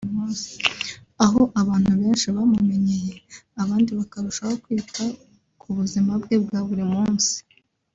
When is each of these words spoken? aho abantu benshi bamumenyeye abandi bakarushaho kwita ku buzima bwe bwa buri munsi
aho 1.23 1.41
abantu 1.61 1.91
benshi 2.01 2.27
bamumenyeye 2.35 3.11
abandi 3.61 3.89
bakarushaho 3.99 4.53
kwita 4.63 5.03
ku 5.61 5.67
buzima 5.77 6.11
bwe 6.21 6.35
bwa 6.43 6.59
buri 6.67 6.85
munsi 6.93 7.33